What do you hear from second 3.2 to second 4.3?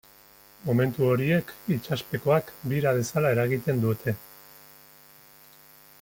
eragiten dute.